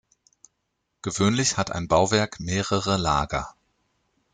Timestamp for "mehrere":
2.39-2.97